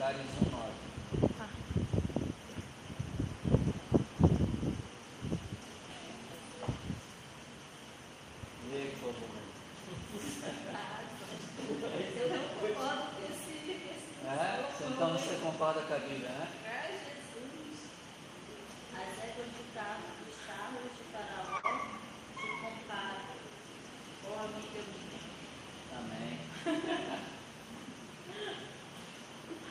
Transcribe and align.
Cantares 0.00 0.16
1,9. 0.16 1.28
Tá. 1.36 1.46
E 8.64 8.74
aí, 8.74 8.96
por 8.98 9.12
favor. 9.12 9.28
Eu 12.16 12.28
não 12.30 12.44
concordo 12.48 13.04
com 13.14 13.20
esse. 13.24 13.52
esse 13.72 14.08
É? 14.24 14.64
Então 14.88 15.12
você 15.12 15.34
concorda 15.42 15.82
com 15.82 15.92
a 15.92 15.98
Bíblia, 15.98 16.30
né? 16.30 16.48
Ah, 16.64 16.88
Jesus. 16.88 17.78
As 18.94 19.12
éguas 19.22 19.48
de 19.52 19.64
carro, 19.74 20.08
dos 20.24 20.38
carros 20.46 20.88
de 20.96 21.04
Faraó 21.12 21.60
se 22.40 22.48
comparam. 22.62 23.28
Homem 24.32 24.62
que 24.62 24.76
eu 24.78 24.84
vi. 24.84 25.20
Amém. 25.94 26.32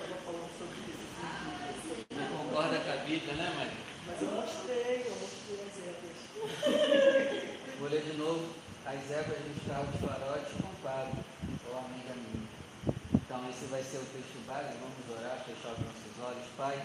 Estava 0.02 0.16
falando 0.22 0.50
sobre 0.58 0.80
isso. 0.80 1.06
Você 2.52 2.99
concorda 3.10 3.18
com 3.18 3.18
a 3.18 3.18
Bíblia, 3.18 3.34
né, 3.34 3.50
Maria? 3.58 3.90
Mas 4.06 4.22
eu 4.22 4.32
mostrei, 4.32 5.06
eu 5.08 5.18
mostrei 5.18 5.60
as 5.66 5.78
éguas. 5.90 6.18
Vou 7.80 7.90
ler 7.90 8.04
de 8.04 8.14
novo. 8.18 8.54
As 8.86 9.12
éguas 9.12 9.38
dos 9.40 9.68
carros 9.68 9.92
de 9.92 9.98
farol 10.00 10.40
te 10.46 10.54
comparam, 10.62 11.12
ó 11.70 11.78
amiga 11.80 12.14
minha. 12.14 12.48
Então, 13.14 13.50
esse 13.50 13.66
vai 13.66 13.84
ser 13.84 13.98
o 13.98 14.06
texto 14.14 14.46
base. 14.48 14.78
Vamos 14.78 14.98
orar, 15.10 15.44
fechar 15.46 15.74
os 15.74 15.80
nossos 15.80 16.14
olhos. 16.22 16.46
Pai, 16.58 16.78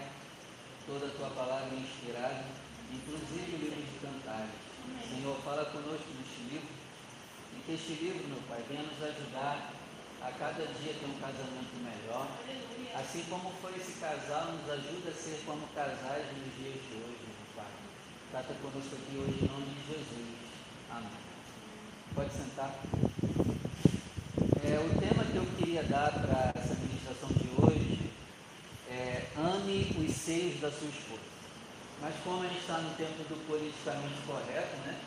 toda 0.85 1.07
a 1.07 1.09
tua 1.09 1.29
palavra 1.29 1.73
é 1.73 1.79
inspirada, 1.79 2.45
inclusive 2.91 3.55
o 3.55 3.57
livro 3.57 3.81
de 3.81 3.99
cantares. 4.01 4.53
Senhor, 5.09 5.37
fala 5.41 5.65
conosco 5.65 6.09
neste 6.19 6.41
livro. 6.53 6.69
E 7.57 7.61
que 7.65 7.73
este 7.73 7.93
livro, 8.03 8.27
meu 8.27 8.41
Pai, 8.49 8.61
venha 8.69 8.83
nos 8.83 9.01
ajudar 9.01 9.71
a 10.25 10.31
cada 10.39 10.65
dia 10.65 10.93
ter 10.93 11.05
um 11.05 11.19
casamento 11.19 11.75
melhor. 11.77 12.27
Assim 12.95 13.23
como 13.29 13.51
foi 13.61 13.75
esse 13.77 13.93
casal, 13.99 14.53
nos 14.53 14.69
ajuda 14.71 15.11
a 15.11 15.13
ser 15.13 15.43
como 15.45 15.67
casais 15.67 16.25
nos 16.33 16.49
dias 16.57 16.81
de 16.81 16.95
hoje, 16.97 17.25
Pai. 17.55 17.65
Trata 18.31 18.53
conosco 18.55 18.95
aqui 18.95 19.17
hoje 19.17 19.45
em 19.45 19.47
nome 19.47 19.65
de 19.65 19.85
Jesus. 19.85 20.35
Amém. 20.89 21.09
Pode 22.15 22.33
sentar. 22.33 22.73
É, 24.63 24.79
o 24.79 24.99
tema 24.99 25.23
que 25.25 25.35
eu 25.35 25.45
queria 25.57 25.83
dar 25.83 26.11
para 26.11 26.59
essa 26.59 26.73
ministração 26.73 27.29
de 27.29 27.47
hoje 27.61 28.09
é 28.89 29.27
ame 29.37 29.95
os 29.99 30.15
seios 30.15 30.59
da 30.59 30.71
sua 30.71 30.89
esposa. 30.89 31.21
Mas 32.01 32.15
como 32.23 32.43
a 32.43 32.47
gente 32.47 32.61
está 32.61 32.79
no 32.79 32.95
tempo 32.95 33.23
do 33.29 33.47
politicamente 33.47 34.21
correto, 34.25 34.75
né? 34.87 34.99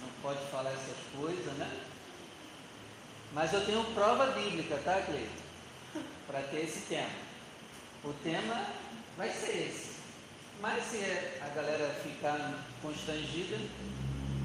Não 0.00 0.08
pode 0.20 0.40
falar 0.50 0.70
essas 0.70 0.98
coisas, 1.16 1.52
né? 1.54 1.70
Mas 3.34 3.52
eu 3.52 3.66
tenho 3.66 3.82
prova 3.94 4.26
bíblica, 4.26 4.80
tá, 4.84 5.02
Cleiton? 5.02 5.42
Para 6.28 6.40
ter 6.42 6.64
esse 6.64 6.82
tema. 6.82 7.10
O 8.04 8.12
tema 8.22 8.64
vai 9.16 9.28
ser 9.28 9.70
esse. 9.70 9.94
Mas 10.60 10.84
se 10.84 10.98
a 11.42 11.48
galera 11.48 11.92
ficar 11.94 12.64
constrangida, 12.80 13.58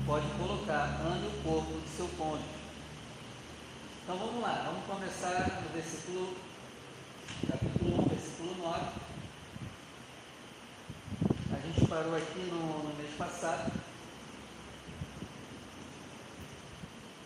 pode 0.07 0.25
colocar 0.39 0.99
ame 1.05 1.27
o 1.27 1.43
corpo 1.43 1.71
do 1.71 1.95
seu 1.95 2.07
cônjuge. 2.17 2.49
Então 4.03 4.17
vamos 4.17 4.41
lá, 4.41 4.63
vamos 4.65 4.85
começar 4.87 5.61
no 5.61 5.69
versículo, 5.69 6.35
capítulo 7.47 8.05
1, 8.05 8.09
versículo 8.09 8.55
9. 8.57 8.85
A 11.53 11.59
gente 11.67 11.87
parou 11.87 12.15
aqui 12.15 12.39
no, 12.39 12.89
no 12.89 12.95
mês 12.97 13.15
passado. 13.15 13.71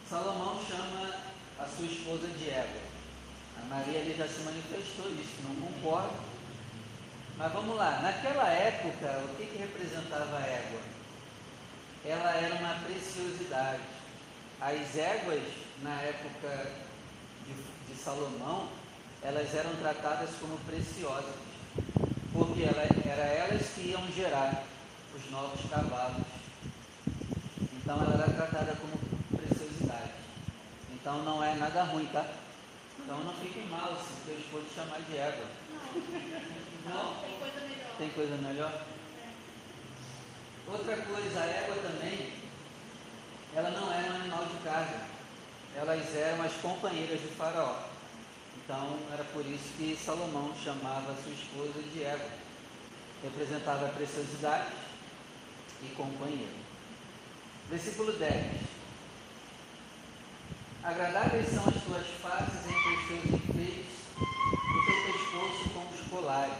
Salomão 0.10 0.60
chama 0.68 1.33
a 1.64 1.68
sua 1.68 1.86
esposa 1.86 2.28
égua. 2.28 2.82
A 3.62 3.66
Maria 3.74 4.02
ali 4.02 4.16
já 4.18 4.28
se 4.28 4.42
manifestou, 4.42 5.10
disse 5.12 5.36
que 5.36 5.44
não 5.44 5.56
concorda. 5.56 6.14
Mas 7.38 7.52
vamos 7.52 7.76
lá, 7.78 8.00
naquela 8.02 8.48
época, 8.50 9.24
o 9.24 9.36
que, 9.36 9.46
que 9.48 9.58
representava 9.58 10.38
a 10.38 10.42
égua? 10.42 10.80
Ela 12.06 12.32
era 12.32 12.56
uma 12.56 12.76
preciosidade. 12.86 13.82
As 14.60 14.96
éguas, 14.96 15.42
na 15.82 16.02
época 16.02 16.72
de, 17.46 17.54
de 17.94 18.00
Salomão, 18.00 18.68
elas 19.22 19.54
eram 19.56 19.74
tratadas 19.78 20.30
como 20.40 20.58
preciosas, 20.60 21.36
porque 22.34 22.64
ela, 22.64 22.84
era 23.06 23.24
elas 23.24 23.68
que 23.70 23.90
iam 23.90 24.06
gerar 24.12 24.64
os 25.16 25.32
novos 25.32 25.62
cavalos. 25.70 26.24
Então 27.74 28.02
ela 28.04 28.14
era 28.14 28.34
tratada 28.34 28.76
como. 28.76 29.03
Então 31.04 31.22
não 31.24 31.44
é 31.44 31.54
nada 31.56 31.84
ruim, 31.84 32.06
tá? 32.06 32.26
Então 32.98 33.18
não 33.26 33.34
fiquem 33.34 33.68
mal 33.68 33.94
se 33.98 34.26
teu 34.26 34.40
esposo 34.40 34.64
te 34.68 34.76
chamar 34.76 35.02
de 35.02 35.18
égua. 35.18 35.46
Não? 36.86 37.16
Tem 37.16 37.38
coisa 37.38 37.60
melhor. 37.60 37.96
Tem 37.98 38.10
coisa 38.12 38.36
melhor? 38.38 38.86
Outra 40.66 40.96
coisa, 40.96 41.42
a 41.42 41.46
égua 41.46 41.76
também, 41.76 42.32
ela 43.54 43.70
não 43.72 43.92
era 43.92 44.14
um 44.14 44.16
animal 44.16 44.46
de 44.46 44.64
carga. 44.64 45.02
Elas 45.76 46.16
eram 46.16 46.42
as 46.42 46.54
companheiras 46.54 47.20
do 47.20 47.36
faraó. 47.36 47.84
Então 48.64 48.98
era 49.12 49.26
por 49.26 49.46
isso 49.46 49.74
que 49.76 50.00
Salomão 50.02 50.56
chamava 50.64 51.12
a 51.12 51.22
sua 51.22 51.34
esposa 51.34 51.84
de 51.92 52.02
égua. 52.02 52.30
Representava 53.22 53.88
a 53.88 53.90
preciosidade 53.90 54.72
e 55.82 55.88
companheiro. 55.96 56.56
Versículo 57.70 58.14
10. 58.14 58.73
Agradáveis 60.94 61.50
são 61.50 61.64
as 61.66 61.84
tuas 61.86 62.06
faces 62.22 62.70
entre 62.70 62.94
os 62.94 63.08
teus 63.08 63.42
enfeites, 63.42 63.96
o 64.16 64.86
teu 64.86 65.12
pescoço 65.12 65.70
com 65.74 65.90
os 65.92 66.08
colares. 66.08 66.54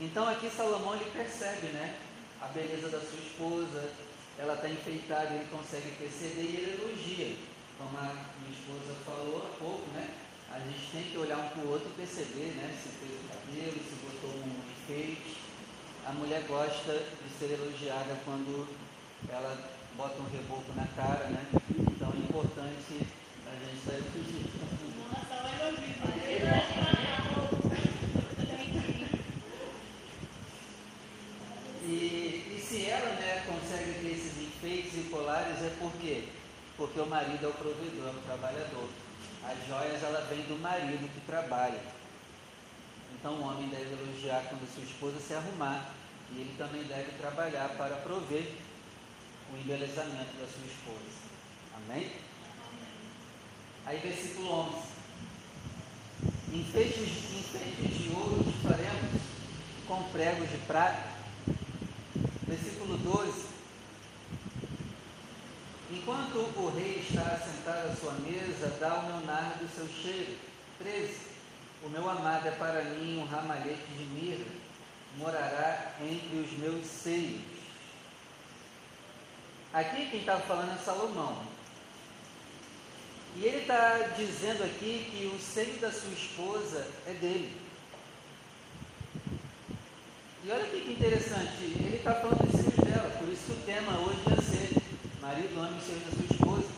Então 0.00 0.26
aqui 0.26 0.50
Salomão 0.50 0.96
ele 0.96 1.08
percebe, 1.12 1.68
né? 1.68 1.94
A 2.40 2.48
beleza 2.48 2.88
da 2.88 2.98
sua 2.98 3.20
esposa, 3.20 3.88
ela 4.36 4.54
está 4.54 4.68
enfeitada, 4.68 5.32
ele 5.32 5.46
consegue 5.48 5.92
perceber 5.92 6.42
e 6.42 6.56
ele 6.56 6.82
elogia. 6.82 7.36
Como 7.78 7.96
a 7.96 8.14
minha 8.40 8.50
esposa 8.50 8.98
falou 9.06 9.46
há 9.46 9.56
pouco, 9.62 9.88
né? 9.92 10.08
A 10.52 10.58
gente 10.58 10.90
tem 10.90 11.04
que 11.04 11.18
olhar 11.18 11.38
um 11.38 11.48
para 11.50 11.62
o 11.62 11.70
outro 11.70 11.88
e 11.88 12.00
perceber, 12.00 12.50
né? 12.56 12.76
Se 12.82 12.88
fez 12.98 13.12
o 13.12 13.28
cabelo, 13.28 13.78
se 13.78 13.94
botou 14.02 14.42
um 14.42 14.60
enfeite. 14.72 15.36
A 16.04 16.10
mulher 16.14 16.42
gosta 16.48 16.94
de 16.94 17.38
ser 17.38 17.54
elogiada 17.54 18.18
quando 18.24 18.66
ela 19.28 19.70
bota 19.96 20.20
um 20.20 20.28
reboco 20.28 20.72
na 20.74 20.88
cara, 20.96 21.28
né? 21.28 21.91
Importante 22.32 22.96
a 23.46 23.52
gente 23.52 23.90
olha 23.90 23.98
o 23.98 24.10
vídeo. 24.10 24.48
E, 31.84 32.56
e 32.56 32.64
se 32.66 32.86
ela 32.86 33.10
né, 33.16 33.44
consegue 33.46 34.00
ter 34.00 34.12
esses 34.12 34.40
enfeites 34.40 34.94
e 34.94 35.10
colares 35.10 35.62
é 35.62 35.76
por 35.78 35.92
quê? 36.00 36.24
Porque 36.78 37.00
o 37.00 37.06
marido 37.06 37.44
é 37.44 37.48
o 37.48 37.52
provedor, 37.52 38.06
é 38.06 38.10
o 38.16 38.22
trabalhador. 38.22 38.88
As 39.44 39.66
joias 39.68 40.02
ela 40.02 40.22
vem 40.22 40.40
do 40.44 40.58
marido 40.58 41.12
que 41.12 41.20
trabalha. 41.26 41.82
Então 43.14 43.34
o 43.34 43.42
homem 43.42 43.68
deve 43.68 43.92
elogiar 43.92 44.42
quando 44.48 44.74
sua 44.74 44.84
esposa 44.84 45.20
se 45.20 45.34
arrumar. 45.34 45.92
E 46.30 46.40
ele 46.40 46.54
também 46.56 46.82
deve 46.84 47.12
trabalhar 47.18 47.68
para 47.76 47.96
prover 47.96 48.54
o 49.52 49.56
embelezamento 49.58 50.32
da 50.40 50.46
sua 50.46 50.64
esposa. 50.64 51.31
Amém? 51.76 52.12
Aí 53.86 53.98
versículo 53.98 54.50
11. 54.50 54.92
Enfeites, 56.52 57.08
enfeites 57.38 57.98
de 57.98 58.10
ouro 58.14 58.44
faremos 58.62 59.22
com 59.86 60.02
pregos 60.10 60.50
de 60.50 60.58
prata. 60.58 61.10
Versículo 62.46 62.98
12. 62.98 63.46
Enquanto 65.90 66.38
o 66.38 66.72
rei 66.74 67.00
está 67.00 67.38
sentado 67.38 67.90
à 67.90 67.96
sua 67.96 68.12
mesa, 68.14 68.68
dá 68.80 68.94
o 68.94 69.06
meu 69.06 69.26
nardo 69.26 69.64
o 69.64 69.68
seu 69.68 69.88
cheiro. 69.88 70.36
13. 70.78 71.32
O 71.84 71.88
meu 71.88 72.08
amado 72.08 72.46
é 72.46 72.50
para 72.52 72.84
mim 72.84 73.18
um 73.18 73.26
ramalhete 73.26 73.86
de 73.96 74.04
mirra, 74.04 74.44
morará 75.16 75.94
entre 76.00 76.38
os 76.38 76.52
meus 76.58 76.86
seios. 76.86 77.40
Aqui 79.72 80.10
quem 80.10 80.20
estava 80.20 80.40
falando 80.42 80.74
é 80.74 80.84
Salomão. 80.84 81.42
E 83.36 83.44
ele 83.44 83.58
está 83.58 83.98
dizendo 84.16 84.62
aqui 84.64 85.10
que 85.10 85.26
o 85.34 85.40
seio 85.40 85.78
da 85.78 85.90
sua 85.90 86.12
esposa 86.12 86.86
é 87.06 87.12
dele. 87.14 87.56
E 90.44 90.50
olha 90.50 90.64
que 90.66 90.92
interessante, 90.92 91.62
ele 91.62 91.96
está 91.96 92.14
falando 92.14 92.50
dos 92.50 92.60
seios 92.60 92.74
dela, 92.74 93.10
por 93.18 93.28
isso 93.28 93.44
que 93.46 93.52
o 93.52 93.64
tema 93.64 93.98
hoje 94.00 94.20
vai 94.24 94.36
ser 94.42 94.82
marido 95.20 95.60
ame 95.60 95.78
os 95.78 95.84
seios 95.84 96.02
da 96.02 96.10
sua 96.10 96.34
esposa. 96.34 96.68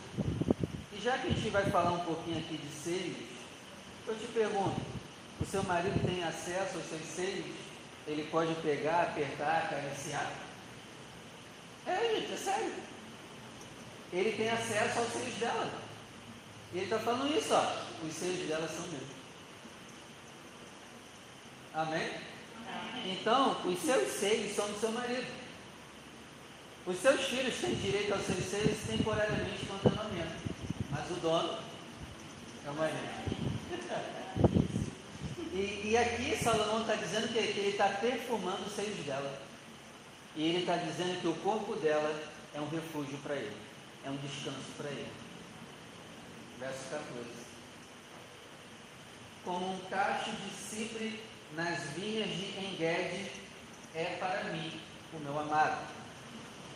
E 0.93 1.01
já 1.01 1.17
que 1.17 1.27
a 1.27 1.31
gente 1.31 1.49
vai 1.49 1.65
falar 1.71 1.91
um 1.91 2.05
pouquinho 2.05 2.37
aqui 2.37 2.57
de 2.57 2.75
seios, 2.75 3.17
eu 4.07 4.15
te 4.15 4.27
pergunto, 4.27 4.79
o 5.41 5.45
seu 5.45 5.63
marido 5.63 5.99
tem 6.05 6.23
acesso 6.23 6.77
aos 6.77 6.85
seus 6.87 7.01
seios? 7.01 7.45
Ele 8.07 8.23
pode 8.29 8.53
pegar, 8.61 9.01
apertar, 9.01 9.63
acariciar? 9.63 10.31
É, 11.87 12.15
gente, 12.15 12.33
é 12.33 12.37
sério. 12.37 12.73
Ele 14.13 14.31
tem 14.31 14.49
acesso 14.49 14.99
aos 14.99 15.11
seios 15.11 15.35
dela. 15.35 15.84
E 16.75 16.79
ele 16.79 16.83
está 16.83 16.99
falando 16.99 17.33
isso, 17.33 17.53
ó. 17.53 18.05
Os 18.05 18.13
seios 18.13 18.49
dela 18.49 18.67
são 18.67 18.85
meus. 18.89 19.07
Amém? 21.73 22.11
Então, 23.05 23.61
os 23.63 23.79
seus 23.79 24.11
seios 24.11 24.53
são 24.53 24.69
do 24.69 24.77
seu 24.77 24.91
marido. 24.91 25.25
Os 26.85 26.97
seus 26.97 27.21
filhos 27.21 27.55
têm 27.61 27.75
direito 27.75 28.13
aos 28.13 28.25
seus 28.25 28.43
seios 28.43 28.77
temporariamente 28.85 29.65
com 29.65 29.77
treinamento, 29.77 30.35
mas 30.91 31.09
o 31.11 31.13
dono 31.21 31.59
é 32.65 32.69
o 32.69 32.73
marido. 32.73 34.65
E, 35.55 35.91
e 35.91 35.97
aqui 35.97 36.37
Salomão 36.43 36.81
está 36.81 36.95
dizendo 36.95 37.29
que, 37.29 37.41
que 37.53 37.59
ele 37.59 37.69
está 37.69 37.87
perfumando 37.87 38.67
os 38.67 38.75
seios 38.75 38.97
dela. 39.05 39.39
E 40.35 40.49
ele 40.49 40.59
está 40.59 40.75
dizendo 40.75 41.21
que 41.21 41.27
o 41.29 41.35
corpo 41.35 41.77
dela 41.77 42.13
é 42.53 42.59
um 42.59 42.67
refúgio 42.67 43.17
para 43.19 43.35
ele, 43.35 43.55
é 44.05 44.09
um 44.09 44.17
descanso 44.17 44.67
para 44.75 44.89
ele. 44.89 45.07
Verso 46.59 46.89
14. 46.89 47.05
Como 49.43 49.73
um 49.73 49.79
cacho 49.89 50.31
de 50.31 50.49
cipre 50.55 51.23
nas 51.53 51.81
vinhas 51.91 52.29
de 52.29 52.57
Engede 52.57 53.31
é 53.93 54.17
para 54.19 54.45
mim, 54.45 54.79
o 55.13 55.19
meu 55.19 55.37
amado. 55.39 55.87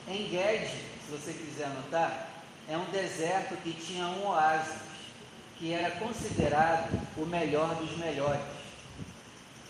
Engede, 0.07 0.83
se 1.05 1.11
você 1.11 1.33
quiser 1.33 1.65
anotar, 1.65 2.29
é 2.67 2.77
um 2.77 2.85
deserto 2.91 3.55
que 3.57 3.73
tinha 3.73 4.05
um 4.05 4.27
oásis, 4.27 4.81
que 5.57 5.73
era 5.73 5.91
considerado 5.91 6.89
o 7.17 7.25
melhor 7.25 7.75
dos 7.75 7.97
melhores. 7.97 8.41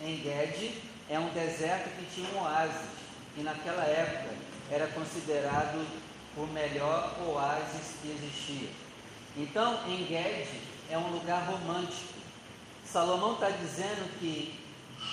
Engede 0.02 0.82
é 1.10 1.18
um 1.18 1.30
deserto 1.30 1.90
que 1.96 2.06
tinha 2.14 2.30
um 2.34 2.44
oásis, 2.44 2.90
e 3.38 3.42
naquela 3.42 3.84
época 3.84 4.36
era 4.72 4.88
considerado 4.88 5.86
o 6.36 6.46
melhor 6.48 7.18
oásis 7.26 7.96
que 8.02 8.10
existia. 8.10 8.89
Então, 9.38 9.88
Engede 9.88 10.62
é 10.90 10.98
um 10.98 11.12
lugar 11.12 11.46
romântico. 11.46 12.14
Salomão 12.86 13.34
está 13.34 13.50
dizendo 13.50 14.10
que 14.20 14.60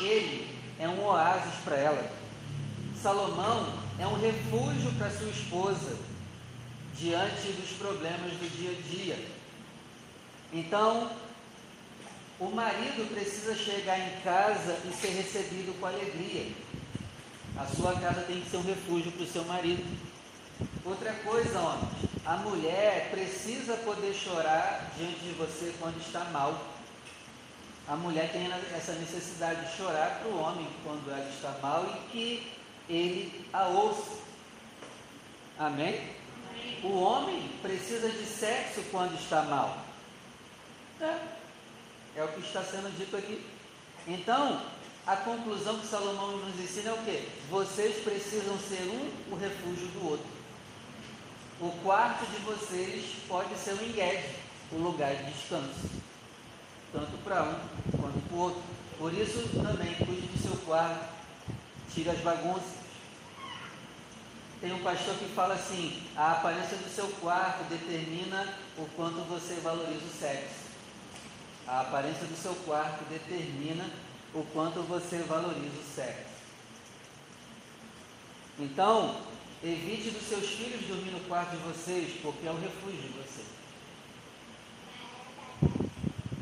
ele 0.00 0.56
é 0.78 0.88
um 0.88 1.04
oásis 1.04 1.54
para 1.64 1.76
ela. 1.76 2.10
Salomão 3.02 3.72
é 3.98 4.06
um 4.06 4.18
refúgio 4.18 4.92
para 4.98 5.10
sua 5.10 5.28
esposa 5.28 5.96
diante 6.94 7.52
dos 7.52 7.70
problemas 7.78 8.32
do 8.32 8.56
dia 8.56 8.70
a 8.70 8.90
dia. 8.90 9.28
Então, 10.52 11.10
o 12.38 12.50
marido 12.50 13.08
precisa 13.12 13.54
chegar 13.54 13.98
em 13.98 14.20
casa 14.20 14.78
e 14.88 14.92
ser 14.94 15.08
recebido 15.08 15.78
com 15.78 15.86
alegria. 15.86 16.52
A 17.56 17.66
sua 17.66 17.94
casa 17.98 18.22
tem 18.22 18.40
que 18.40 18.50
ser 18.50 18.58
um 18.58 18.62
refúgio 18.62 19.10
para 19.12 19.22
o 19.22 19.26
seu 19.26 19.44
marido. 19.44 19.84
Outra 20.84 21.12
coisa, 21.12 21.58
homens, 21.58 21.92
a 22.24 22.36
mulher 22.36 23.10
precisa 23.10 23.76
poder 23.78 24.14
chorar 24.14 24.90
diante 24.96 25.20
de 25.20 25.30
você 25.32 25.74
quando 25.78 26.00
está 26.00 26.24
mal. 26.26 26.60
A 27.88 27.94
mulher 27.94 28.32
tem 28.32 28.50
essa 28.76 28.92
necessidade 28.92 29.66
de 29.66 29.76
chorar 29.76 30.18
para 30.18 30.28
o 30.28 30.40
homem 30.40 30.66
quando 30.82 31.10
ela 31.10 31.28
está 31.28 31.56
mal 31.62 31.84
e 31.84 32.10
que 32.10 32.52
ele 32.88 33.48
a 33.52 33.68
ouça. 33.68 34.18
Amém? 35.58 36.00
O 36.82 37.00
homem 37.00 37.48
precisa 37.62 38.08
de 38.08 38.24
sexo 38.24 38.82
quando 38.90 39.14
está 39.18 39.42
mal. 39.42 39.78
É, 41.00 41.18
é 42.16 42.24
o 42.24 42.28
que 42.28 42.40
está 42.40 42.62
sendo 42.62 42.96
dito 42.96 43.16
aqui. 43.16 43.44
Então, 44.06 44.62
a 45.06 45.16
conclusão 45.16 45.78
que 45.78 45.86
Salomão 45.86 46.38
nos 46.38 46.58
ensina 46.58 46.90
é 46.90 46.92
o 46.92 47.04
quê? 47.04 47.28
Vocês 47.50 48.02
precisam 48.02 48.58
ser 48.58 48.82
um 48.82 49.32
o 49.32 49.36
refúgio 49.36 49.86
do 49.88 50.10
outro. 50.10 50.35
O 51.58 51.70
quarto 51.82 52.26
de 52.26 52.36
vocês 52.44 53.16
pode 53.26 53.56
ser 53.56 53.72
um 53.72 53.82
enguede, 53.82 54.28
o 54.72 54.76
lugar 54.76 55.14
de 55.14 55.32
descanso. 55.32 55.88
Tanto 56.92 57.16
para 57.24 57.44
um 57.44 57.98
quanto 57.98 58.28
para 58.28 58.36
o 58.36 58.40
outro. 58.40 58.62
Por 58.98 59.12
isso 59.14 59.48
também 59.54 59.94
cuide 59.94 60.26
do 60.26 60.38
seu 60.38 60.56
quarto, 60.66 61.08
tire 61.94 62.10
as 62.10 62.20
bagunças. 62.20 62.76
Tem 64.60 64.72
um 64.72 64.82
pastor 64.82 65.14
que 65.16 65.28
fala 65.34 65.54
assim: 65.54 66.02
a 66.14 66.32
aparência 66.32 66.76
do 66.76 66.94
seu 66.94 67.08
quarto 67.20 67.64
determina 67.70 68.54
o 68.76 68.86
quanto 68.94 69.22
você 69.26 69.54
valoriza 69.62 70.04
o 70.04 70.18
sexo. 70.18 70.66
A 71.66 71.80
aparência 71.80 72.26
do 72.26 72.36
seu 72.36 72.54
quarto 72.66 73.02
determina 73.08 73.88
o 74.34 74.42
quanto 74.52 74.82
você 74.82 75.18
valoriza 75.20 75.78
o 75.78 75.94
sexo. 75.94 76.36
Então, 78.58 79.16
evite 79.62 80.10
dos 80.10 80.22
seus 80.28 80.46
filhos 80.50 80.86
dormir 80.86 81.10
no 81.10 81.20
quarto 81.20 81.50
de 81.50 81.62
vocês, 81.62 82.20
porque 82.22 82.46
é 82.46 82.50
o 82.50 82.60
refúgio 82.60 83.00
de 83.00 83.08
vocês. 83.08 83.46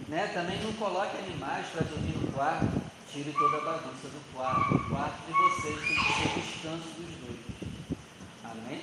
Né? 0.08 0.26
Também 0.28 0.62
não 0.62 0.72
coloque 0.75 1.16
animais 1.16 1.66
para 1.69 1.84
dormir 1.84 2.16
no 2.16 2.32
quarto, 2.32 2.66
tire 3.12 3.32
toda 3.32 3.56
a 3.58 3.61
bagunça 3.61 4.08
do 4.08 4.34
quarto. 4.34 4.75
O 4.75 4.88
quarto 4.88 5.26
de 5.26 5.32
vocês 5.32 5.81
tem 5.81 5.96
que 5.96 6.12
ser 6.12 6.28
o 6.28 6.40
descanso 6.40 6.88
dos 6.96 7.14
dois. 7.26 7.99
Amém? 8.44 8.82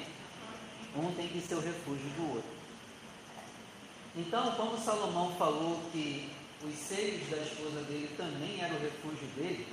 Um 0.95 1.13
tem 1.13 1.27
que 1.27 1.39
ser 1.39 1.55
o 1.55 1.61
refúgio 1.61 2.09
do 2.17 2.35
outro. 2.35 2.61
Então, 4.15 4.51
como 4.55 4.77
Salomão 4.77 5.33
falou 5.35 5.81
que 5.91 6.29
os 6.63 6.75
seios 6.75 7.29
da 7.29 7.37
esposa 7.37 7.81
dele 7.83 8.09
também 8.17 8.61
eram 8.61 8.75
o 8.75 8.79
refúgio 8.79 9.27
dele, 9.35 9.67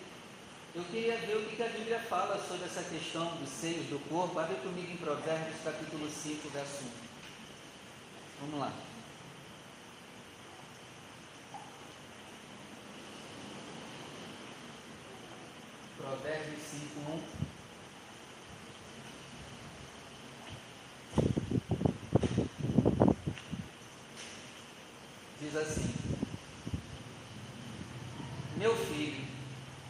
eu 0.79 0.85
queria 0.85 1.17
ver 1.17 1.37
o 1.37 1.45
que 1.47 1.61
a 1.61 1.69
Bíblia 1.69 1.99
fala 1.99 2.39
sobre 2.47 2.65
essa 2.65 2.85
questão 2.85 3.37
dos 3.39 3.49
seios 3.49 3.87
do 3.87 3.99
corpo. 4.09 4.39
Abre 4.39 4.55
comigo 4.57 4.93
em 4.93 4.97
Provérbios 4.97 5.57
capítulo 5.65 6.09
5, 6.09 6.49
verso 6.51 6.85
1. 6.85 6.89
Vamos 8.43 8.61
lá. 8.61 8.73
Provérbios 15.97 16.63
5, 16.63 17.01
1. 17.45 17.49
diz 25.41 25.57
assim: 25.57 25.95
Meu 28.57 28.77
filho, 28.77 29.27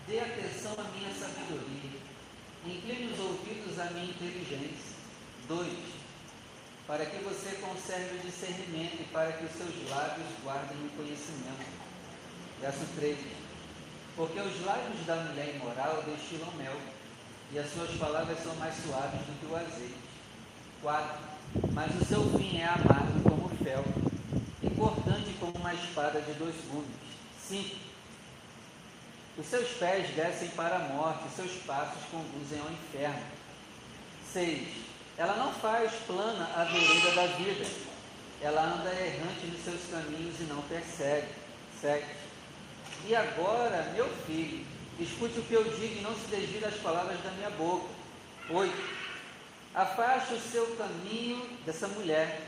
dê 0.09 0.21
atenção 0.21 0.73
à 0.79 0.85
minha 0.85 1.13
sabedoria, 1.13 2.01
incline 2.65 3.13
os 3.13 3.21
inteligência. 4.25 4.99
2. 5.49 5.69
Para 6.87 7.07
que 7.07 7.23
você 7.25 7.57
conserve 7.57 8.17
o 8.17 8.21
discernimento 8.21 9.01
e 9.01 9.05
para 9.13 9.33
que 9.33 9.45
os 9.45 9.53
seus 9.53 9.91
lábios 9.91 10.27
guardem 10.43 10.77
o 10.87 10.91
conhecimento. 10.97 11.67
Verso 12.61 12.87
3. 12.97 13.19
Porque 14.17 14.41
os 14.41 14.65
lábios 14.65 15.07
da 15.07 15.17
mulher 15.17 15.55
imoral 15.55 16.03
destilam 16.03 16.51
mel, 16.57 16.77
e 17.53 17.59
as 17.59 17.73
suas 17.73 17.91
palavras 17.97 18.39
são 18.43 18.55
mais 18.57 18.75
suaves 18.75 19.21
do 19.21 19.41
que 19.41 19.47
o 19.47 19.57
azeite. 19.57 19.95
4. 20.83 21.19
Mas 21.73 21.95
o 22.01 22.05
seu 22.05 22.39
fim 22.39 22.59
é 22.59 22.67
amargo 22.67 23.23
como 23.23 23.49
fel 23.65 23.85
cortante 24.79 25.35
como 25.41 25.53
uma 25.59 25.75
espada 25.75 26.21
de 26.21 26.33
dois 26.35 26.55
gumes. 26.71 26.87
5. 27.49 27.77
Os 29.39 29.47
seus 29.47 29.69
pés 29.71 30.09
descem 30.15 30.49
para 30.51 30.77
a 30.77 30.89
morte, 30.89 31.27
os 31.27 31.35
seus 31.35 31.53
passos 31.65 32.03
conduzem 32.11 32.61
ao 32.61 32.71
inferno. 32.71 33.38
6. 34.33 34.69
Ela 35.17 35.35
não 35.35 35.53
faz 35.53 35.93
plana 36.07 36.49
a 36.55 36.65
vereda 36.65 37.11
da 37.13 37.27
vida. 37.37 37.67
Ela 38.41 38.63
anda 38.63 38.91
errante 38.91 39.47
nos 39.47 39.65
seus 39.65 39.81
caminhos 39.91 40.41
e 40.41 40.45
não 40.45 40.63
persegue. 40.63 41.29
7. 41.81 42.05
E 43.07 43.15
agora, 43.15 43.91
meu 43.95 44.09
filho, 44.27 44.65
escute 44.99 45.39
o 45.39 45.43
que 45.43 45.55
eu 45.55 45.65
digo 45.65 45.99
e 45.99 46.03
não 46.03 46.15
se 46.15 46.27
desvie 46.29 46.61
das 46.61 46.75
palavras 46.75 47.21
da 47.23 47.31
minha 47.33 47.51
boca. 47.51 47.87
8. 48.51 48.73
Afaste 49.75 50.35
o 50.35 50.41
seu 50.41 50.67
caminho 50.77 51.45
dessa 51.65 51.89
mulher 51.89 52.41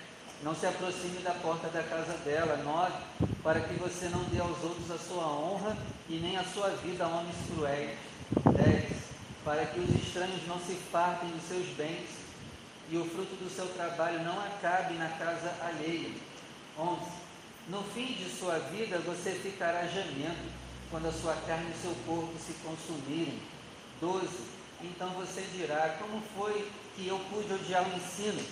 não 0.43 0.55
se 0.55 0.67
aproxime 0.67 1.19
da 1.19 1.33
porta 1.33 1.69
da 1.69 1.83
casa 1.83 2.15
dela. 2.25 2.57
9. 2.57 2.93
Para 3.43 3.61
que 3.61 3.75
você 3.75 4.09
não 4.09 4.25
dê 4.25 4.41
aos 4.41 4.63
outros 4.63 4.91
a 4.91 4.99
sua 4.99 5.27
honra 5.27 5.77
e 6.09 6.15
nem 6.15 6.37
a 6.37 6.45
sua 6.45 6.71
vida 6.71 7.05
a 7.05 7.09
homens 7.09 7.37
cruéis. 7.47 7.99
10. 8.55 9.00
Para 9.45 9.65
que 9.67 9.81
os 9.81 9.91
estranhos 10.03 10.47
não 10.47 10.61
se 10.61 10.75
fartem 10.93 11.31
dos 11.31 11.49
seus 11.49 11.67
bens 11.77 12.09
e 12.91 12.97
o 12.97 13.05
fruto 13.05 13.35
do 13.37 13.49
seu 13.49 13.67
trabalho 13.69 14.23
não 14.23 14.39
acabe 14.41 14.95
na 14.95 15.09
casa 15.09 15.55
alheia. 15.63 16.11
11. 16.79 17.01
No 17.69 17.83
fim 17.85 18.07
de 18.15 18.29
sua 18.29 18.59
vida 18.59 18.99
você 18.99 19.31
ficará 19.33 19.87
gemendo 19.87 20.51
quando 20.91 21.07
a 21.07 21.13
sua 21.13 21.35
carne 21.47 21.71
e 21.71 21.81
seu 21.81 21.95
corpo 22.05 22.33
se 22.39 22.53
consumirem. 22.65 23.39
12. 24.01 24.29
Então 24.83 25.09
você 25.11 25.43
dirá: 25.55 25.97
Como 26.01 26.23
foi 26.37 26.69
que 26.97 27.07
eu 27.07 27.19
pude 27.31 27.53
odiar 27.53 27.87
o 27.89 27.97
ensino? 27.97 28.43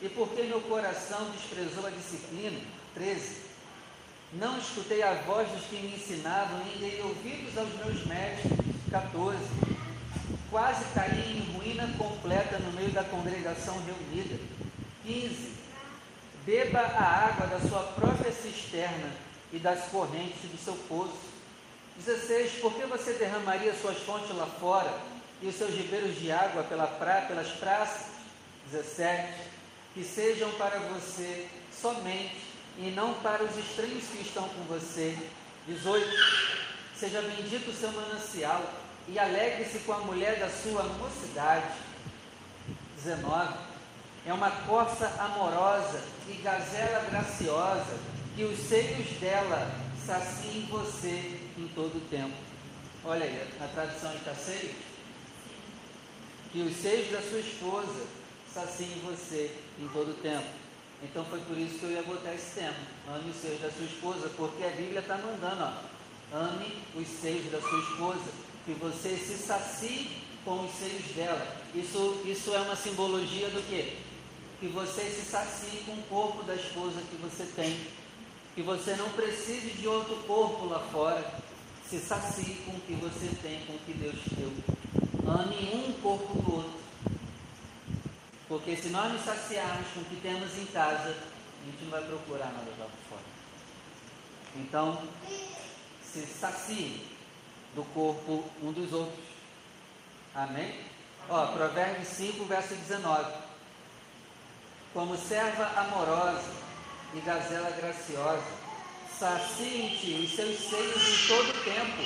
E 0.00 0.08
porque 0.10 0.42
meu 0.42 0.60
coração 0.60 1.30
desprezou 1.30 1.86
a 1.86 1.90
disciplina? 1.90 2.60
13. 2.94 3.46
Não 4.34 4.58
escutei 4.58 5.02
a 5.02 5.14
voz 5.14 5.48
dos 5.50 5.64
que 5.64 5.76
me 5.76 5.96
ensinavam, 5.96 6.58
nem 6.64 6.78
dei 6.78 7.02
ouvidos 7.02 7.56
aos 7.56 7.72
meus 7.74 8.06
mestres. 8.06 8.52
14. 8.90 9.38
Quase 10.56 10.86
caí 10.94 11.36
em 11.36 11.54
ruína 11.54 11.86
completa 11.98 12.58
no 12.58 12.72
meio 12.72 12.90
da 12.90 13.04
congregação 13.04 13.78
reunida. 13.84 14.40
15. 15.04 15.52
Beba 16.46 16.78
a 16.80 17.26
água 17.26 17.46
da 17.46 17.60
sua 17.60 17.82
própria 17.92 18.32
cisterna 18.32 19.12
e 19.52 19.58
das 19.58 19.84
correntes 19.88 20.50
do 20.50 20.56
seu 20.56 20.72
poço. 20.88 21.18
16. 21.98 22.52
Por 22.52 22.72
que 22.72 22.86
você 22.86 23.12
derramaria 23.12 23.74
suas 23.74 23.98
fontes 23.98 24.34
lá 24.34 24.46
fora 24.46 24.90
e 25.42 25.46
os 25.46 25.56
seus 25.56 25.74
ribeiros 25.74 26.18
de 26.18 26.32
água 26.32 26.62
pela 26.62 26.86
pra, 26.86 27.20
pelas 27.20 27.48
praças? 27.48 28.06
17. 28.72 29.34
Que 29.92 30.02
sejam 30.02 30.50
para 30.52 30.78
você 30.78 31.48
somente 31.70 32.40
e 32.78 32.90
não 32.96 33.12
para 33.12 33.44
os 33.44 33.58
estranhos 33.58 34.04
que 34.06 34.22
estão 34.22 34.48
com 34.48 34.62
você. 34.62 35.18
18. 35.66 36.10
Seja 36.98 37.20
bendito 37.20 37.68
o 37.68 37.74
seu 37.74 37.92
manancial 37.92 38.85
e 39.08 39.18
alegre-se 39.18 39.78
com 39.80 39.92
a 39.92 39.98
mulher 39.98 40.38
da 40.38 40.48
sua 40.48 40.82
mocidade. 40.84 41.66
19. 42.96 43.54
É 44.26 44.32
uma 44.32 44.50
corça 44.50 45.06
amorosa 45.18 46.02
e 46.28 46.32
gazela 46.34 47.04
graciosa, 47.08 47.98
que 48.34 48.42
os 48.42 48.58
seios 48.58 49.08
dela 49.20 49.70
saciem 50.04 50.66
você 50.66 51.40
em 51.56 51.68
todo 51.74 51.96
o 51.96 52.08
tempo. 52.10 52.34
Olha 53.04 53.24
aí, 53.24 53.48
na 53.60 53.68
tradução 53.68 54.12
está 54.14 54.34
seio. 54.34 54.74
Que 56.50 56.62
os 56.62 56.76
seios 56.76 57.10
da 57.12 57.22
sua 57.22 57.38
esposa 57.38 58.06
saciem 58.52 59.00
você 59.04 59.54
em 59.78 59.86
todo 59.88 60.10
o 60.10 60.14
tempo. 60.14 60.46
Então 61.02 61.24
foi 61.26 61.40
por 61.40 61.56
isso 61.56 61.78
que 61.78 61.84
eu 61.84 61.92
ia 61.92 62.02
botar 62.02 62.34
esse 62.34 62.58
tema. 62.58 62.74
Ame 63.08 63.30
os 63.30 63.36
seios 63.36 63.60
da 63.60 63.70
sua 63.70 63.84
esposa, 63.84 64.30
porque 64.36 64.64
a 64.64 64.70
Bíblia 64.70 65.00
está 65.00 65.16
mandando, 65.18 65.62
ó. 65.62 66.36
Ame 66.36 66.82
os 66.96 67.06
seios 67.06 67.50
da 67.50 67.60
sua 67.60 67.78
esposa, 67.80 68.30
que 68.64 68.72
você 68.72 69.16
se 69.16 69.36
sacie 69.36 70.22
com 70.44 70.64
os 70.64 70.72
seios 70.72 71.04
dela. 71.14 71.56
Isso, 71.74 72.22
isso 72.24 72.54
é 72.54 72.60
uma 72.60 72.76
simbologia 72.76 73.48
do 73.50 73.62
quê? 73.68 73.96
Que 74.60 74.68
você 74.68 75.02
se 75.02 75.22
sacie 75.30 75.82
com 75.84 75.92
o 75.92 76.02
corpo 76.04 76.42
da 76.44 76.54
esposa 76.54 77.00
que 77.10 77.16
você 77.16 77.44
tem. 77.54 77.78
Que 78.54 78.62
você 78.62 78.96
não 78.96 79.10
precise 79.10 79.70
de 79.72 79.86
outro 79.86 80.16
corpo 80.26 80.66
lá 80.66 80.80
fora. 80.80 81.22
Se 81.88 81.98
sacie 81.98 82.54
com 82.64 82.72
o 82.72 82.80
que 82.80 82.94
você 82.94 83.30
tem, 83.42 83.60
com 83.66 83.74
o 83.74 83.78
que 83.80 83.92
Deus 83.92 84.18
te 84.22 84.34
deu. 84.34 84.52
Ame 85.28 85.70
um 85.74 85.92
corpo 86.00 86.42
do 86.42 86.56
outro. 86.56 86.80
Porque 88.48 88.76
se 88.76 88.88
nós 88.88 89.12
nos 89.12 89.22
saciarmos 89.24 89.86
com 89.92 90.00
o 90.00 90.04
que 90.04 90.16
temos 90.16 90.56
em 90.56 90.66
casa, 90.66 91.10
a 91.10 91.66
gente 91.66 91.84
não 91.84 91.90
vai 91.90 92.04
procurar 92.04 92.46
nada 92.46 92.70
lá 92.78 92.86
fora. 93.08 93.22
Então, 94.56 95.02
se 96.16 96.26
sacie 96.26 97.02
do 97.74 97.84
corpo 97.92 98.42
um 98.62 98.72
dos 98.72 98.90
outros. 98.92 99.24
Amém? 100.34 100.80
Ó, 101.28 101.46
Provérbios 101.48 102.08
5, 102.08 102.44
verso 102.46 102.74
19. 102.74 103.32
Como 104.94 105.16
serva 105.16 105.66
amorosa 105.78 106.54
e 107.12 107.20
gazela 107.20 107.70
graciosa, 107.70 108.42
saciem-te 109.18 110.24
os 110.24 110.34
seus 110.34 110.58
seios 110.58 110.96
em 110.96 111.28
todo 111.28 111.64
tempo, 111.64 112.02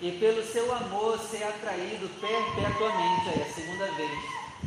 e 0.00 0.12
pelo 0.12 0.44
seu 0.44 0.74
amor 0.74 1.18
ser 1.18 1.44
atraído 1.44 2.08
perpetuamente. 2.20 3.28
Aí, 3.30 3.42
a 3.42 3.54
segunda 3.54 3.90
vez 3.92 4.20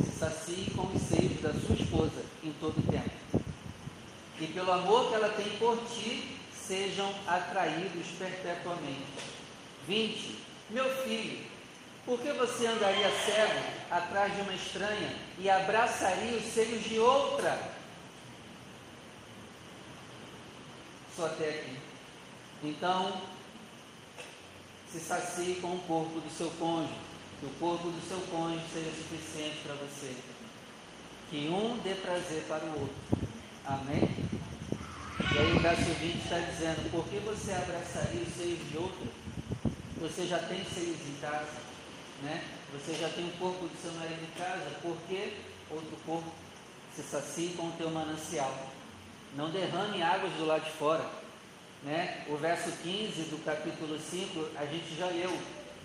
se 0.04 0.18
sacie 0.18 0.70
com 0.74 0.82
os 0.88 1.02
seios 1.02 1.40
da 1.40 1.52
sua 1.52 1.76
esposa 1.76 2.24
em 2.42 2.52
todo 2.54 2.76
o 2.78 2.90
tempo. 2.90 3.44
E 4.40 4.46
pelo 4.48 4.72
amor 4.72 5.08
que 5.08 5.14
ela 5.14 5.28
tem 5.28 5.48
por 5.58 5.78
ti, 5.86 6.41
sejam 6.72 7.14
atraídos 7.26 8.06
perpetuamente. 8.18 9.04
20. 9.86 10.38
Meu 10.70 10.88
filho, 11.04 11.44
por 12.06 12.18
que 12.18 12.32
você 12.32 12.66
andaria 12.66 13.10
cego 13.10 13.60
atrás 13.90 14.34
de 14.34 14.40
uma 14.40 14.54
estranha 14.54 15.14
e 15.38 15.50
abraçaria 15.50 16.38
os 16.38 16.44
seios 16.44 16.82
de 16.84 16.98
outra? 16.98 17.60
Só 21.14 21.26
até 21.26 21.50
aqui. 21.50 21.76
Então, 22.64 23.20
se 24.90 24.98
sacie 24.98 25.56
com 25.56 25.74
o 25.74 25.80
corpo 25.80 26.20
do 26.20 26.30
seu 26.30 26.50
cônjuge 26.52 26.94
que 27.38 27.46
o 27.46 27.50
corpo 27.60 27.90
do 27.90 28.08
seu 28.08 28.20
cônjuge 28.30 28.64
seja 28.72 28.90
suficiente 28.92 29.58
para 29.64 29.74
você. 29.74 30.14
Que 31.28 31.48
um 31.48 31.76
dê 31.78 31.94
prazer 31.96 32.44
para 32.44 32.64
o 32.64 32.80
outro. 32.80 33.28
Amém? 33.66 34.41
Aí 35.42 35.52
o 35.56 35.58
verso 35.58 35.82
20 35.82 36.22
está 36.22 36.38
dizendo, 36.38 36.88
por 36.92 37.04
que 37.08 37.16
você 37.18 37.50
abraçaria 37.50 38.22
os 38.22 38.32
seios 38.32 38.60
de 38.70 38.78
outro? 38.78 39.08
Você 40.00 40.24
já 40.24 40.38
tem 40.38 40.64
seios 40.64 41.00
em 41.00 41.20
casa, 41.20 41.58
né? 42.22 42.44
Você 42.72 42.94
já 42.94 43.08
tem 43.08 43.26
o 43.26 43.32
corpo 43.32 43.66
do 43.66 43.82
seu 43.82 43.90
marido 43.94 44.22
em 44.22 44.38
casa, 44.38 44.70
por 44.80 44.96
que 45.08 45.36
outro 45.68 45.96
corpo 46.06 46.30
se 46.94 47.02
sacie 47.02 47.54
com 47.56 47.64
o 47.64 47.72
teu 47.72 47.90
manancial? 47.90 48.56
Não 49.36 49.50
derrame 49.50 50.00
águas 50.00 50.32
do 50.34 50.46
lado 50.46 50.64
de 50.64 50.70
fora. 50.70 51.04
Né? 51.82 52.24
O 52.28 52.36
verso 52.36 52.70
15 52.80 53.22
do 53.22 53.44
capítulo 53.44 53.98
5, 53.98 54.48
a 54.54 54.64
gente 54.64 54.94
já 54.96 55.06
leu 55.06 55.36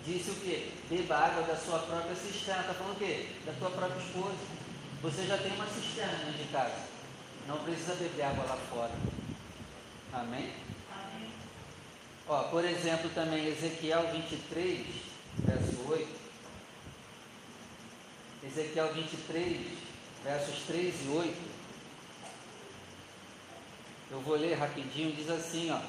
disse 0.06 0.30
o 0.30 0.36
quê? 0.36 0.70
Beba 0.88 1.16
água 1.16 1.42
da 1.42 1.56
sua 1.56 1.80
própria 1.80 2.14
cisterna. 2.14 2.60
Está 2.60 2.74
falando 2.74 2.94
o 2.94 2.98
quê? 3.00 3.30
Da 3.44 3.52
tua 3.54 3.70
própria 3.70 4.00
esposa. 4.00 4.38
Você 5.02 5.26
já 5.26 5.36
tem 5.36 5.52
uma 5.54 5.66
cisterna 5.66 6.30
de 6.30 6.44
casa. 6.52 6.78
Não 7.48 7.56
precisa 7.64 7.96
beber 7.96 8.22
água 8.22 8.44
lá 8.44 8.56
fora. 8.70 9.17
Amém? 10.12 10.52
Amém. 10.90 11.30
Ó, 12.26 12.44
por 12.44 12.64
exemplo, 12.64 13.10
também 13.10 13.46
Ezequiel 13.46 14.10
23, 14.12 14.86
verso 15.38 15.88
8. 15.88 16.08
Ezequiel 18.44 18.94
23, 18.94 19.66
versos 20.24 20.62
3 20.66 20.94
e 21.04 21.08
8. 21.08 21.36
Eu 24.10 24.20
vou 24.20 24.36
ler 24.36 24.54
rapidinho, 24.54 25.14
diz 25.14 25.28
assim, 25.28 25.70
ó. 25.70 25.80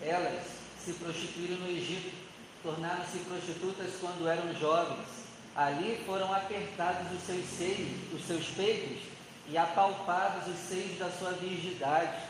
Elas 0.00 0.44
se 0.84 0.92
prostituíram 0.92 1.56
no 1.56 1.68
Egito 1.68 2.28
tornaram-se 2.62 3.18
prostitutas 3.20 3.94
quando 4.00 4.28
eram 4.28 4.52
jovens. 4.54 5.06
Ali 5.54 6.00
foram 6.06 6.32
apertados 6.32 7.10
os 7.12 7.22
seus 7.22 7.44
seios, 7.46 7.88
os 8.12 8.26
seus 8.26 8.46
peitos, 8.50 9.02
e 9.48 9.56
apalpados 9.56 10.46
os 10.46 10.60
seios 10.68 10.98
da 10.98 11.10
sua 11.10 11.32
virgindade. 11.32 12.22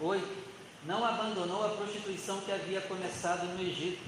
8. 0.00 0.46
Não 0.84 1.04
abandonou 1.04 1.64
a 1.64 1.70
prostituição 1.70 2.40
que 2.40 2.52
havia 2.52 2.80
começado 2.82 3.44
no 3.46 3.62
Egito, 3.62 4.02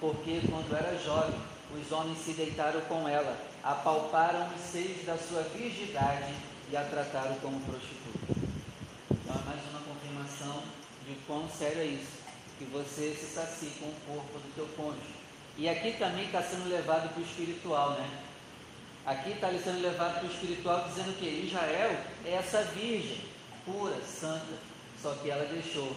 porque 0.00 0.40
quando 0.48 0.74
era 0.74 0.98
jovem, 0.98 1.38
os 1.74 1.92
homens 1.92 2.18
se 2.18 2.32
deitaram 2.32 2.80
com 2.82 3.08
ela, 3.08 3.36
apalparam 3.62 4.48
os 4.54 4.60
seios 4.60 5.04
da 5.04 5.16
sua 5.16 5.42
virgindade 5.42 6.32
e 6.70 6.76
a 6.76 6.82
trataram 6.84 7.34
como 7.36 7.60
prostituta. 7.60 8.48
Então 9.10 9.34
é 9.34 9.44
mais 9.44 9.60
uma 9.70 9.80
confirmação 9.80 10.62
de 11.06 11.14
quão 11.26 11.48
sério 11.50 11.82
é 11.82 11.86
isso, 11.86 12.18
que 12.58 12.64
você 12.64 13.14
se 13.14 13.26
sacie 13.26 13.70
com 13.78 13.86
o 13.86 13.94
corpo 14.06 14.38
do 14.38 14.54
teu 14.54 14.66
cônjuge. 14.76 15.18
E 15.56 15.68
aqui 15.68 15.92
também 15.98 16.24
está 16.24 16.42
sendo 16.42 16.68
levado 16.68 17.12
para 17.12 17.20
o 17.20 17.24
espiritual, 17.24 17.90
né? 17.92 18.08
Aqui 19.04 19.30
está 19.30 19.48
sendo 19.48 19.82
levado 19.82 20.20
para 20.20 20.28
o 20.28 20.32
espiritual 20.32 20.88
dizendo 20.88 21.18
que 21.18 21.26
Israel 21.26 21.96
é 22.24 22.34
essa 22.34 22.62
virgem 22.62 23.20
pura, 23.64 23.96
santa, 24.02 24.54
só 25.02 25.14
que 25.14 25.30
ela 25.30 25.44
deixou 25.46 25.96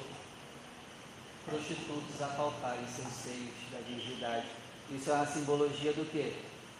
prostitutos 1.45 2.21
apalparem 2.21 2.85
seus 2.95 3.13
seios 3.13 3.53
da 3.71 3.79
virgindade. 3.79 4.45
Isso 4.91 5.09
é 5.09 5.13
uma 5.13 5.25
simbologia 5.25 5.93
do 5.93 6.09
que? 6.11 6.33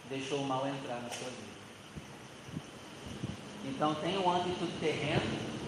Deixou 0.08 0.38
o 0.40 0.46
mal 0.46 0.66
entrar 0.66 1.00
na 1.00 1.10
sua 1.10 1.28
vida. 1.28 1.52
Então 3.64 3.94
tem 3.96 4.18
um 4.18 4.30
âmbito 4.30 4.66
terreno, 4.80 5.20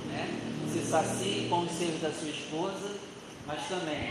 né? 0.08 0.28
Se 0.72 0.84
sacie 0.84 1.48
com 1.48 1.60
os 1.60 1.72
seios 1.72 2.00
da 2.00 2.12
sua 2.12 2.28
esposa, 2.28 2.98
mas 3.46 3.68
também 3.68 4.10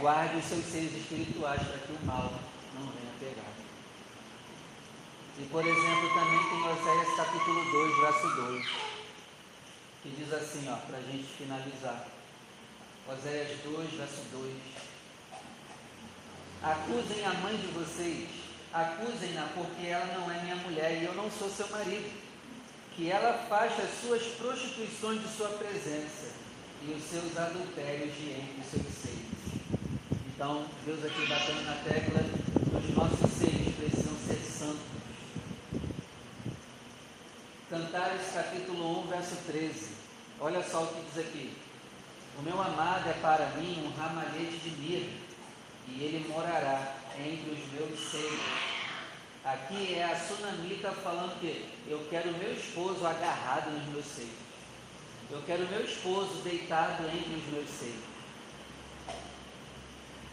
guarde 0.00 0.36
os 0.36 0.44
seus 0.44 0.64
seios 0.64 0.94
espirituais 0.94 1.62
para 1.62 1.78
que 1.78 1.92
o 1.92 2.06
mal 2.06 2.32
não 2.74 2.86
venha 2.86 3.12
pegar. 3.20 3.52
E 5.38 5.44
por 5.46 5.64
exemplo, 5.64 6.08
também 6.14 6.38
tem 6.50 6.58
Oséias 6.68 7.16
capítulo 7.16 7.64
2, 7.70 8.00
verso 8.00 8.28
2, 8.36 8.66
que 10.02 10.10
diz 10.10 10.32
assim, 10.32 10.68
ó, 10.68 10.76
para 10.76 10.98
a 10.98 11.02
gente 11.02 11.24
finalizar. 11.38 12.06
Oséias 13.08 13.60
2, 13.62 13.90
verso 13.92 14.22
2. 14.32 14.54
Acusem 16.62 17.24
a 17.24 17.34
mãe 17.34 17.56
de 17.56 17.66
vocês, 17.68 18.28
acusem-na 18.72 19.48
porque 19.54 19.86
ela 19.86 20.06
não 20.18 20.30
é 20.30 20.42
minha 20.42 20.56
mulher 20.56 21.00
e 21.00 21.04
eu 21.04 21.14
não 21.14 21.30
sou 21.30 21.48
seu 21.48 21.68
marido. 21.68 22.10
Que 22.96 23.10
ela 23.10 23.46
faça 23.48 23.82
as 23.82 24.00
suas 24.00 24.22
prostituições 24.34 25.22
de 25.22 25.28
sua 25.36 25.48
presença 25.50 26.34
e 26.86 26.92
os 26.92 27.02
seus 27.04 27.36
adultérios 27.38 28.14
de 28.16 28.30
entre 28.30 28.60
os 28.60 28.66
seus 28.66 28.94
seios. 28.94 29.22
Então, 30.34 30.66
Deus 30.84 31.04
aqui 31.04 31.26
batendo 31.26 31.62
na 31.64 31.76
tecla, 31.84 32.20
os 32.78 32.94
nossos 32.94 33.30
seios 33.38 33.74
precisam 33.76 34.14
ser 34.26 34.38
santos. 34.44 35.01
Cantares 37.72 38.30
capítulo 38.34 39.00
1, 39.04 39.06
verso 39.06 39.34
13. 39.46 39.92
Olha 40.38 40.62
só 40.62 40.82
o 40.82 40.88
que 40.88 41.00
diz 41.06 41.26
aqui. 41.26 41.56
O 42.38 42.42
meu 42.42 42.60
amado 42.60 43.08
é 43.08 43.14
para 43.14 43.46
mim 43.56 43.82
um 43.86 43.98
ramalhete 43.98 44.58
de 44.58 44.70
mirra, 44.76 45.08
e 45.88 46.02
ele 46.04 46.28
morará 46.28 46.96
entre 47.18 47.50
os 47.50 47.72
meus 47.72 48.10
seios. 48.10 48.40
Aqui 49.42 49.94
é 49.94 50.04
a 50.04 50.14
sunamita 50.14 50.92
falando 50.92 51.40
que 51.40 51.66
eu 51.88 52.06
quero 52.10 52.30
meu 52.32 52.52
esposo 52.52 53.06
agarrado 53.06 53.70
nos 53.70 53.86
meus 53.86 54.04
seios. 54.04 54.36
Eu 55.30 55.40
quero 55.46 55.66
meu 55.68 55.82
esposo 55.82 56.42
deitado 56.42 57.04
entre 57.06 57.36
os 57.36 57.54
meus 57.54 57.70
seios. 57.70 58.04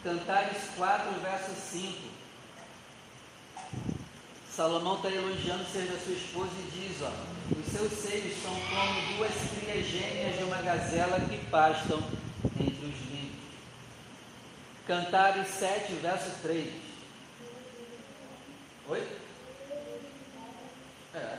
Cantares 0.04 0.58
4, 0.76 1.10
verso 1.22 1.52
5. 1.56 2.20
Salomão 4.56 4.96
está 4.96 5.10
elogiando 5.10 5.64
ser 5.66 5.88
da 5.88 6.00
sua 6.00 6.14
esposa 6.14 6.52
e 6.58 6.72
diz: 6.72 7.02
ó, 7.02 7.12
os 7.58 7.66
seus 7.66 7.92
seios 7.92 8.42
são 8.42 8.54
como 8.54 9.18
duas 9.18 9.32
crias 9.58 9.86
gêmeas 9.86 10.38
de 10.38 10.44
uma 10.44 10.62
gazela 10.62 11.20
que 11.20 11.38
pastam 11.46 12.04
entre 12.60 12.86
os 12.86 13.12
limpos. 13.12 13.40
Cantares 14.86 15.48
7, 15.48 15.94
verso 15.94 16.32
3. 16.42 16.74
Oi? 18.90 19.08
É. 21.14 21.38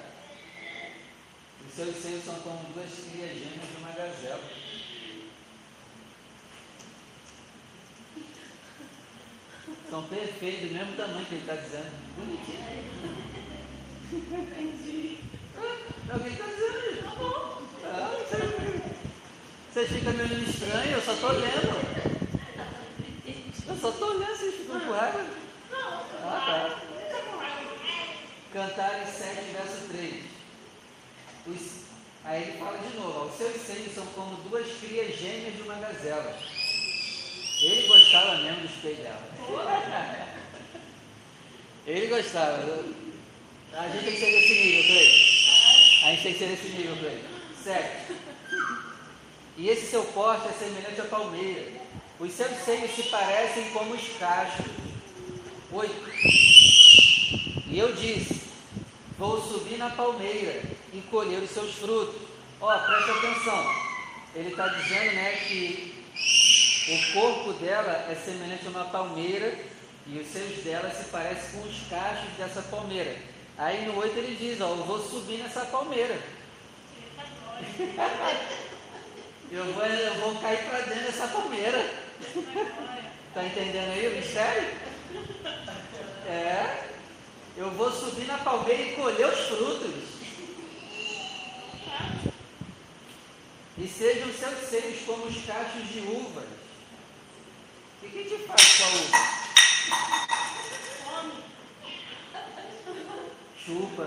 Os 1.69 1.75
seus 1.75 1.97
seios 1.97 2.25
são 2.25 2.35
como 2.37 2.73
duas 2.73 2.91
crias 2.91 3.33
gêmeas 3.33 3.69
de 3.71 3.77
uma 3.79 3.93
gazela. 3.93 4.70
São 9.89 10.03
perfeitos, 10.05 10.69
do 10.69 10.75
mesmo 10.75 10.97
tamanho 10.97 11.27
que 11.27 11.35
ele 11.35 11.41
está 11.41 11.55
dizendo. 11.55 11.91
Bonitinho. 12.17 13.21
Entendi. 14.13 15.19
É 16.09 16.15
o 16.15 16.21
que 16.21 16.27
ele 16.27 16.35
está 16.35 16.47
dizendo. 16.47 17.03
Tá 17.03 17.11
bom. 17.17 17.63
Ah, 17.85 18.21
vocês 19.73 19.89
ficam 19.89 20.13
me 20.13 20.23
olhando 20.23 20.51
estranho, 20.51 20.93
eu 20.93 21.01
só 21.01 21.13
estou 21.13 21.33
lendo. 21.33 21.91
Eu 23.69 23.77
só 23.81 23.91
estou 23.91 24.11
olhando, 24.11 24.37
vocês 24.37 24.55
ficam 24.57 24.81
com 24.81 24.91
raiva. 24.93 25.27
Ah, 25.73 26.05
tá. 26.47 26.91
Cantares 28.53 29.09
7, 29.11 29.53
verso 29.53 29.89
3. 29.89 30.25
Os, 31.47 31.85
aí 32.25 32.43
ele 32.43 32.59
fala 32.59 32.79
de 32.79 32.97
novo: 32.97 33.27
os 33.27 33.37
seus 33.37 33.63
seios 33.63 33.95
são 33.95 34.05
como 34.07 34.43
duas 34.49 34.67
crias 34.79 35.17
gêmeas 35.17 35.55
de 35.55 35.63
uma 35.63 35.75
gazela. 35.75 36.37
Ele 37.63 37.87
gostava 37.89 38.39
mesmo 38.39 38.61
do 38.61 38.67
espelho 38.67 38.97
dela. 38.97 39.29
Ele 41.87 42.07
gostava. 42.07 42.85
A 43.73 43.89
gente 43.89 44.05
tem 44.05 44.15
que 44.15 44.21
ser 44.21 44.31
desse 44.33 44.55
nível, 44.55 44.85
Cleide. 44.85 46.03
A 46.03 46.11
gente 46.11 46.23
tem 46.23 46.33
que 46.33 46.39
ser 46.39 46.47
desse 46.49 46.69
nível, 46.69 46.97
Cleide. 46.97 47.25
Certo. 47.63 48.17
E 49.59 49.69
esse 49.69 49.91
seu 49.91 50.05
porte 50.05 50.49
é 50.49 50.53
semelhante 50.53 51.01
à 51.03 51.05
palmeira. 51.05 51.71
Os 52.19 52.33
seus 52.33 52.57
seios 52.65 52.95
se 52.95 53.03
parecem 53.05 53.71
como 53.71 53.95
os 53.95 54.09
cachos. 54.19 54.67
Oito. 55.73 56.11
E 57.67 57.79
eu 57.79 57.93
disse: 57.95 58.41
Vou 59.19 59.39
subir 59.41 59.77
na 59.77 59.91
palmeira 59.91 60.63
e 60.95 61.03
colher 61.11 61.43
os 61.43 61.51
seus 61.51 61.75
frutos. 61.75 62.23
Ó, 62.59 62.75
oh, 62.75 62.87
preste 62.87 63.11
atenção. 63.11 63.75
Ele 64.35 64.49
está 64.49 64.69
dizendo 64.69 65.15
né, 65.15 65.33
que 65.47 66.00
o 66.91 67.13
corpo 67.13 67.53
dela 67.55 68.07
é 68.11 68.15
semelhante 68.17 68.67
a 68.67 68.71
uma 68.71 68.85
palmeira 68.87 69.57
e 70.07 70.19
os 70.19 70.27
seios 70.27 70.65
dela 70.65 70.91
se 70.91 71.05
parecem 71.05 71.61
com 71.61 71.69
os 71.69 71.87
cachos 71.89 72.29
dessa 72.37 72.63
palmeira. 72.63 73.17
Aí 73.57 73.87
no 73.87 73.97
8 73.97 74.19
ele 74.19 74.37
diz, 74.37 74.61
ó, 74.61 74.71
eu 74.71 74.85
vou 74.85 74.99
subir 74.99 75.39
nessa 75.39 75.65
palmeira. 75.67 76.19
eu, 79.53 79.65
vou, 79.73 79.85
eu 79.85 80.15
vou 80.15 80.35
cair 80.41 80.65
para 80.65 80.81
dentro 80.81 81.05
dessa 81.05 81.29
palmeira. 81.29 81.79
Está 83.29 83.45
entendendo 83.47 83.93
aí 83.93 84.09
o 84.09 84.17
mistério? 84.17 84.69
É. 86.27 86.89
Eu 87.57 87.71
vou 87.73 87.93
subir 87.93 88.27
na 88.27 88.39
palmeira 88.39 88.83
e 88.83 88.97
colher 88.97 89.29
os 89.29 89.41
frutos. 89.41 89.95
E 93.79 93.87
sejam 93.87 94.33
seus 94.33 94.59
seios 94.69 95.05
como 95.07 95.27
os 95.27 95.45
cachos 95.45 95.89
de 95.89 96.01
o 98.03 98.09
que, 98.09 98.29
gente 98.29 98.47
faz 98.47 98.79
com 98.79 98.85
a 98.85 98.89
uva? 98.89 99.19
Chupa. 103.63 104.05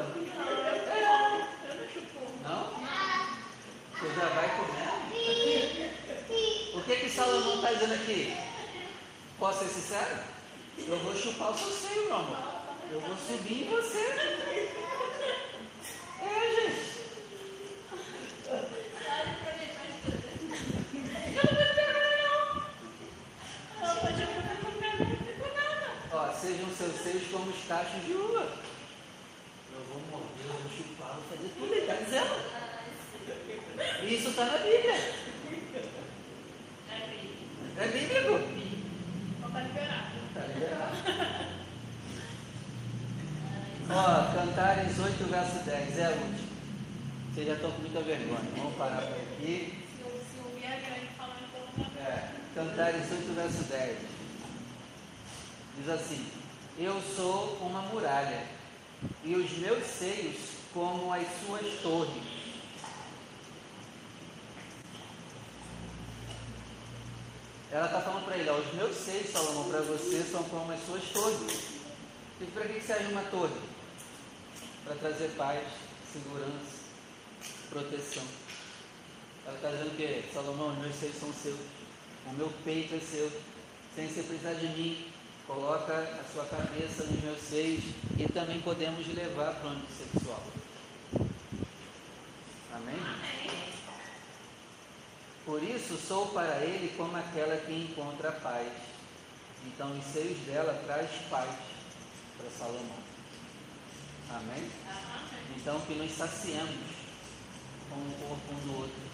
Não? 2.42 2.74
Você 3.94 4.08
já 4.16 4.28
vai 4.30 4.50
comendo? 4.58 4.94
O 6.76 6.84
que 6.84 6.96
que 6.96 7.10
Salomão 7.10 7.56
está 7.56 7.74
dizendo 7.74 7.94
aqui? 7.94 8.36
Posso 9.38 9.60
ser 9.60 9.70
sincero? 9.70 10.24
Eu 10.80 10.98
vou 10.98 11.16
chupar 11.16 11.52
o 11.52 11.58
seu 11.58 11.70
seio, 11.72 12.06
meu 12.06 12.16
amor. 12.16 12.40
Eu 12.92 13.00
vou 13.00 13.16
subir 13.16 13.64
em 13.64 13.70
você. 13.70 14.00
É, 16.20 16.56
gente. 16.56 16.94
sejam 26.44 26.70
seus 26.76 27.02
cachos 27.74 28.06
de 28.06 28.14
uva. 28.14 28.48
Eu 29.74 29.84
vou 29.90 30.02
morder, 30.12 30.46
eu 30.46 30.54
vou 30.54 30.72
chupar, 30.78 31.16
vou 31.16 31.24
fazer 31.24 31.50
tudo, 31.58 31.74
ele 31.74 31.82
está 31.82 31.96
dizendo. 31.96 32.36
Isso 34.04 34.30
está 34.30 34.46
na 34.46 34.58
Bíblia. 34.60 34.94
É 37.76 37.88
bíblico. 37.88 38.34
Está 39.48 39.60
liberado. 39.62 40.12
Está 40.28 40.42
liberado. 40.54 40.96
Ó, 43.90 44.36
Cantares 44.36 45.00
8, 45.00 45.24
verso 45.32 45.66
10. 45.66 45.98
É 45.98 46.06
a 46.06 46.10
última. 46.10 46.54
Vocês 47.34 47.48
já 47.48 47.54
estão 47.54 47.72
com 47.72 47.82
muita 47.82 48.02
vergonha. 48.02 48.52
Vamos 48.56 48.76
parar 48.76 49.02
por 49.02 49.18
aqui. 49.18 49.84
Se 49.98 50.04
o 50.04 50.64
é 50.64 50.80
grande 50.80 51.08
falando 51.18 51.40
em 51.80 51.82
É, 52.00 52.30
Cantares 52.54 53.12
8, 53.12 53.34
verso 53.34 53.64
10. 53.64 53.98
Diz 55.80 55.90
assim: 55.90 56.43
Eu 56.78 57.00
sou 57.16 57.58
uma 57.62 57.84
muralha, 57.84 58.48
e 59.24 59.36
os 59.36 59.52
meus 59.60 59.86
seios 59.86 60.38
como 60.74 61.14
as 61.14 61.28
suas 61.46 61.82
torres. 61.82 62.24
Ela 67.72 67.86
está 67.86 68.02
falando 68.02 68.26
para 68.26 68.38
ele: 68.38 68.50
ó, 68.50 68.58
Os 68.58 68.74
meus 68.74 68.96
seios, 68.96 69.30
Salomão, 69.30 69.70
para 69.70 69.82
você 69.82 70.24
são 70.24 70.44
como 70.46 70.72
as 70.72 70.84
suas 70.84 71.04
torres. 71.10 71.74
E 72.42 72.46
para 72.46 72.68
que 72.68 72.82
serve 72.82 73.12
uma 73.12 73.24
torre? 73.24 73.54
Para 74.84 74.96
trazer 74.96 75.30
paz, 75.38 75.64
segurança, 76.12 76.84
proteção. 77.70 78.24
Ela 79.46 79.56
está 79.56 79.70
dizendo 79.70 79.96
que, 79.96 80.34
Salomão, 80.34 80.70
os 80.70 80.78
meus 80.80 80.96
seios 80.96 81.18
são 81.18 81.32
seus, 81.34 81.60
o 82.26 82.34
meu 82.34 82.52
peito 82.64 82.96
é 82.96 83.00
seu, 83.00 83.32
sem 83.96 84.08
você 84.08 84.24
precisar 84.24 84.54
de 84.54 84.68
mim, 84.68 85.13
coloca 85.48 85.94
a 85.94 86.24
sua 86.34 86.46
cabeça 86.46 87.04
nos 87.04 87.22
meus 87.22 87.42
seios 87.42 87.84
e 88.18 88.28
também 88.32 88.62
podemos 88.62 89.06
levar 89.08 89.56
para 89.56 89.68
o 89.68 89.72
âmbito 89.72 89.94
sexual. 89.94 90.44
Amém? 92.74 93.00
Por 95.46 95.62
isso 95.62 95.98
sou 95.98 96.28
para 96.28 96.60
ele 96.60 96.96
como 96.96 97.18
aquela 97.18 97.58
que 97.58 97.74
encontra 97.74 98.32
paz. 98.32 98.72
Então 99.66 99.98
os 99.98 100.06
seios 100.06 100.38
dela 100.46 100.82
traz 100.86 101.10
paz 101.30 101.50
para 102.38 102.50
Salomão. 102.50 103.04
Amém? 104.30 104.70
Então 105.58 105.80
que 105.82 105.94
nos 105.96 106.12
saciemos 106.14 106.76
com 107.90 107.96
um 107.96 108.12
corpo 108.28 108.54
um 108.54 108.68
do 108.68 108.80
outro. 108.80 109.14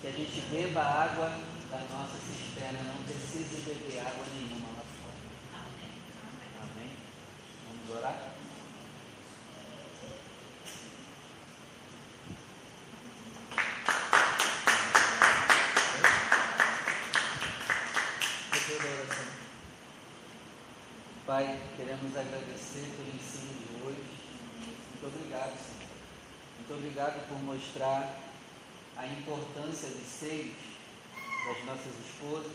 Que 0.00 0.08
a 0.08 0.10
gente 0.10 0.40
beba 0.50 0.82
água 0.82 1.30
da 1.70 1.78
nossa 1.78 2.18
cisterna, 2.18 2.82
não 2.82 3.02
precise 3.04 3.62
beber 3.62 4.00
água 4.00 4.26
nenhuma 4.34 4.71
Orar? 7.96 8.32
Pai, 21.26 21.60
queremos 21.76 22.16
agradecer 22.16 22.90
pelo 22.96 23.08
ensino 23.14 23.54
de 23.54 23.82
hoje. 23.84 24.04
Muito 24.90 25.06
obrigado, 25.06 25.56
Senhor. 25.56 25.90
Muito 26.58 26.74
obrigado 26.74 27.28
por 27.28 27.38
mostrar 27.42 28.18
a 28.96 29.06
importância 29.06 29.88
dos 29.88 30.06
seios 30.06 30.54
das 31.46 31.64
nossas 31.64 31.92
esposas 32.06 32.52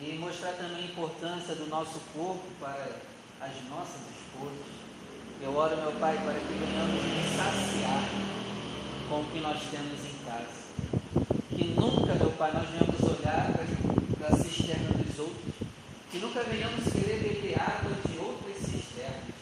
e 0.00 0.12
mostrar 0.18 0.52
também 0.52 0.84
a 0.84 0.90
importância 0.92 1.54
do 1.54 1.66
nosso 1.66 1.98
corpo 2.14 2.44
para 2.60 3.15
as 3.40 3.68
nossas 3.68 4.00
esposas. 4.10 4.76
Eu 5.40 5.54
oro, 5.54 5.76
meu 5.76 5.92
Pai, 6.00 6.16
para 6.24 6.34
que 6.34 6.52
venhamos 6.54 7.02
nos 7.04 7.36
saciar 7.36 8.04
com 9.08 9.20
o 9.20 9.24
que 9.30 9.40
nós 9.40 9.60
temos 9.70 10.00
em 10.04 10.24
casa. 10.24 10.66
Que 11.50 11.64
nunca, 11.78 12.14
meu 12.14 12.30
Pai, 12.32 12.52
nós 12.52 12.68
venhamos 12.70 13.00
olhar 13.02 13.52
para 14.18 14.28
a 14.28 14.36
cisterna 14.36 14.90
dos 14.90 15.18
outros. 15.18 15.54
Que 16.10 16.18
nunca 16.18 16.42
venhamos 16.44 16.84
querer 16.92 17.20
beber 17.22 17.60
água 17.60 17.92
de 18.08 18.18
outras 18.18 18.56
cisternas. 18.56 19.36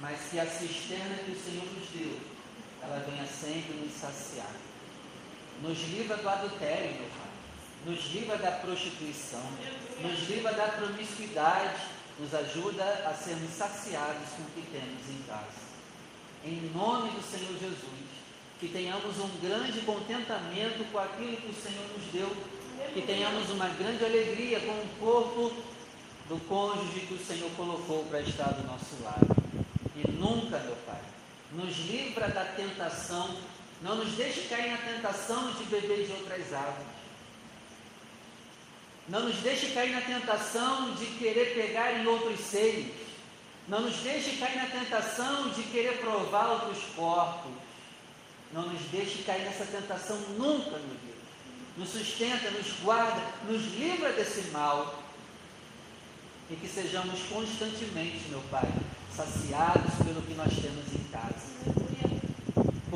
Mas 0.00 0.20
que 0.30 0.38
a 0.38 0.46
cisterna 0.46 1.16
que 1.24 1.32
o 1.32 1.40
Senhor 1.40 1.64
nos 1.64 1.88
deu, 1.90 2.18
ela 2.82 3.04
venha 3.08 3.26
sempre 3.26 3.74
nos 3.74 3.92
saciar. 3.92 4.52
Nos 5.62 5.78
livra 5.88 6.16
do 6.16 6.28
adultério, 6.28 6.92
meu 6.92 7.08
Pai. 7.08 7.26
nos 7.86 8.12
livra 8.12 8.36
da 8.36 8.50
prostituição, 8.50 9.42
nos 10.00 10.28
livra 10.28 10.52
da 10.52 10.66
promiscuidade, 10.68 11.82
nos 12.18 12.34
ajuda 12.34 12.84
a 13.06 13.14
sermos 13.14 13.50
saciados 13.50 14.28
com 14.36 14.42
o 14.42 14.50
que 14.54 14.70
temos 14.70 15.08
em 15.10 15.22
casa. 15.26 15.66
Em 16.44 16.70
nome 16.74 17.10
do 17.10 17.22
Senhor 17.22 17.52
Jesus, 17.58 18.06
que 18.58 18.68
tenhamos 18.68 19.18
um 19.18 19.28
grande 19.40 19.80
contentamento 19.82 20.90
com 20.90 20.98
aquilo 20.98 21.36
que 21.36 21.50
o 21.50 21.54
Senhor 21.54 21.84
nos 21.94 22.12
deu, 22.12 22.36
que 22.94 23.02
tenhamos 23.02 23.50
uma 23.50 23.68
grande 23.68 24.04
alegria 24.04 24.60
com 24.60 24.72
o 24.72 24.88
corpo 24.98 25.52
do 26.28 26.38
cônjuge 26.48 27.00
que 27.00 27.14
o 27.14 27.24
Senhor 27.24 27.50
colocou 27.56 28.04
para 28.04 28.20
estar 28.20 28.48
do 28.52 28.66
nosso 28.66 29.02
lado. 29.02 29.36
E 29.94 30.10
nunca, 30.12 30.58
meu 30.58 30.76
Pai, 30.86 31.00
nos 31.52 31.76
livra 31.86 32.28
da 32.28 32.44
tentação, 32.44 33.36
não 33.82 33.96
nos 33.96 34.12
deixe 34.14 34.42
cair 34.42 34.70
na 34.70 34.78
tentação 34.78 35.52
de 35.52 35.64
beber 35.64 36.06
de 36.06 36.12
outras 36.12 36.52
águas. 36.52 36.95
Não 39.08 39.20
nos 39.20 39.36
deixe 39.36 39.68
cair 39.68 39.92
na 39.92 40.00
tentação 40.00 40.94
de 40.94 41.06
querer 41.06 41.54
pegar 41.54 41.92
em 41.92 42.06
outros 42.06 42.40
seios. 42.40 42.86
Não 43.68 43.80
nos 43.80 43.96
deixe 43.98 44.36
cair 44.36 44.56
na 44.56 44.66
tentação 44.66 45.50
de 45.50 45.62
querer 45.64 45.98
provar 45.98 46.48
outros 46.50 46.82
corpos. 46.96 47.52
Não 48.52 48.62
nos 48.68 48.82
deixe 48.90 49.22
cair 49.22 49.42
nessa 49.42 49.64
tentação 49.64 50.16
nunca, 50.38 50.70
meu 50.70 50.96
Deus. 51.04 51.16
Nos 51.76 51.90
sustenta, 51.90 52.50
nos 52.50 52.72
guarda, 52.82 53.20
nos 53.48 53.62
livra 53.74 54.12
desse 54.12 54.50
mal. 54.50 55.02
E 56.50 56.56
que 56.56 56.68
sejamos 56.68 57.20
constantemente, 57.28 58.28
meu 58.28 58.40
Pai, 58.50 58.68
saciados 59.14 59.94
pelo 60.04 60.22
que 60.22 60.34
nós 60.34 60.52
temos 60.54 60.94
em 60.94 61.04
casa. 61.10 61.85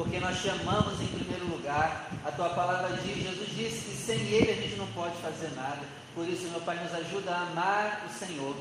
Porque 0.01 0.19
nós 0.19 0.41
te 0.41 0.49
amamos 0.49 0.99
em 0.99 1.07
primeiro 1.09 1.45
lugar. 1.45 2.09
A 2.25 2.33
tua 2.33 2.49
palavra 2.49 2.97
diz, 3.03 3.23
Jesus 3.23 3.49
disse 3.55 3.85
que 3.85 3.97
sem 3.99 4.17
Ele 4.17 4.51
a 4.51 4.55
gente 4.55 4.77
não 4.77 4.87
pode 4.93 5.15
fazer 5.19 5.55
nada. 5.55 5.81
Por 6.15 6.27
isso, 6.27 6.49
meu 6.49 6.63
Pai, 6.63 6.83
nos 6.83 6.95
ajuda 6.95 7.31
a 7.31 7.43
amar 7.43 8.07
o 8.09 8.19
Senhor. 8.19 8.57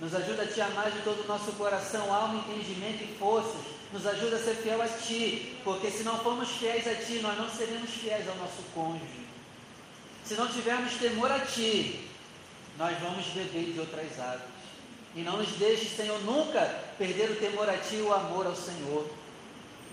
Nos 0.00 0.14
ajuda 0.14 0.44
a 0.44 0.46
te 0.46 0.62
amar 0.62 0.90
de 0.90 1.02
todo 1.02 1.22
o 1.22 1.28
nosso 1.28 1.52
coração, 1.52 2.10
alma, 2.10 2.42
entendimento 2.48 3.04
e 3.04 3.14
forças. 3.18 3.60
Nos 3.92 4.06
ajuda 4.06 4.36
a 4.36 4.38
ser 4.38 4.54
fiel 4.54 4.80
a 4.80 4.88
Ti. 4.88 5.54
Porque 5.62 5.90
se 5.90 6.02
não 6.02 6.18
formos 6.20 6.48
fiéis 6.52 6.88
a 6.88 6.94
Ti, 6.94 7.18
nós 7.20 7.36
não 7.36 7.50
seremos 7.50 7.90
fiéis 7.90 8.26
ao 8.26 8.36
nosso 8.36 8.62
cônjuge. 8.74 9.26
Se 10.24 10.32
não 10.32 10.48
tivermos 10.48 10.94
temor 10.94 11.30
a 11.30 11.40
Ti, 11.40 12.08
nós 12.78 12.98
vamos 13.00 13.26
beber 13.26 13.70
de 13.70 13.80
outras 13.80 14.18
águas. 14.18 14.40
E 15.14 15.20
não 15.20 15.36
nos 15.36 15.50
deixe, 15.58 15.94
Senhor, 15.94 16.18
nunca 16.22 16.62
perder 16.96 17.32
o 17.32 17.36
temor 17.36 17.68
a 17.68 17.76
Ti 17.76 17.96
e 17.96 18.00
o 18.00 18.14
amor 18.14 18.46
ao 18.46 18.56
Senhor. 18.56 19.23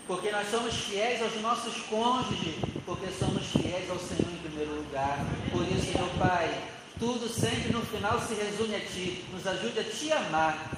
Porque 0.08 0.32
nós 0.32 0.50
somos 0.50 0.76
fiéis 0.76 1.22
aos 1.22 1.36
nossos 1.42 1.82
cônjuges, 1.84 2.56
porque 2.86 3.08
somos 3.18 3.48
fiéis 3.48 3.90
ao 3.90 4.00
Senhor 4.00 4.32
em 4.32 4.50
primeiro 4.50 4.76
lugar. 4.76 5.20
Por 5.52 5.64
isso, 5.64 5.98
meu 5.98 6.10
Pai, 6.20 6.50
tudo 7.00 7.30
sempre 7.30 7.72
no 7.72 7.82
final 7.82 8.20
se 8.22 8.34
resume 8.34 8.76
a 8.76 8.80
Ti. 8.80 9.26
Nos 9.32 9.46
ajude 9.48 9.80
a 9.80 9.84
Te 9.84 10.12
amar, 10.12 10.72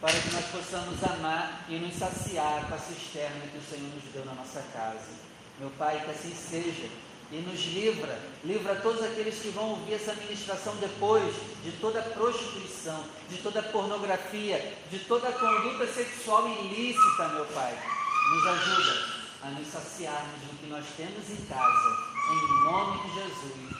para 0.00 0.12
que 0.12 0.32
nós 0.32 0.44
possamos 0.46 1.02
amar 1.02 1.64
e 1.68 1.76
nos 1.76 1.94
saciar 1.94 2.66
com 2.68 2.74
a 2.74 2.78
cisterna 2.78 3.40
que 3.50 3.58
o 3.58 3.62
Senhor 3.62 3.90
nos 3.94 4.04
deu 4.12 4.24
na 4.24 4.34
nossa 4.34 4.62
casa. 4.72 5.28
Meu 5.58 5.70
Pai, 5.70 6.00
que 6.04 6.10
assim 6.10 6.34
seja 6.34 6.88
e 7.30 7.36
nos 7.36 7.60
livra, 7.66 8.18
livra 8.42 8.76
todos 8.76 9.02
aqueles 9.02 9.38
que 9.38 9.48
vão 9.50 9.70
ouvir 9.70 9.94
essa 9.94 10.14
ministração 10.14 10.74
depois 10.76 11.34
de 11.62 11.72
toda 11.72 12.00
prostituição, 12.00 13.04
de 13.28 13.36
toda 13.38 13.62
pornografia, 13.62 14.72
de 14.90 14.98
toda 15.00 15.30
conduta 15.32 15.86
sexual 15.86 16.48
ilícita, 16.48 17.28
meu 17.34 17.44
Pai. 17.46 17.97
Nos 18.30 18.46
ajuda 18.46 19.06
a 19.42 19.48
nos 19.50 19.68
saciarmos 19.68 20.40
do 20.40 20.58
que 20.58 20.66
nós 20.66 20.84
temos 20.96 21.30
em 21.30 21.44
casa, 21.46 21.96
em 22.30 22.64
nome 22.64 23.00
de 23.02 23.14
Jesus. 23.14 23.76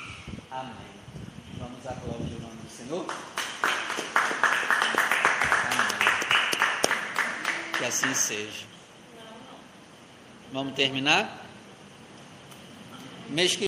Amém. 0.50 0.72
Vamos 1.58 1.86
aplaudir 1.86 2.34
o 2.36 2.40
nome 2.40 2.56
do 2.62 2.70
Senhor. 2.70 3.06
Amém. 5.70 6.08
Que 7.76 7.84
assim 7.84 8.14
seja. 8.14 8.66
Vamos 10.52 10.74
terminar? 10.74 11.46
Mês 13.28 13.50
que 13.50 13.56